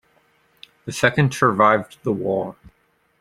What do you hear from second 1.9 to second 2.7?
the war.